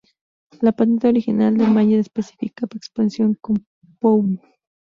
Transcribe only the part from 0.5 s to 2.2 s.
La patente original de Mallet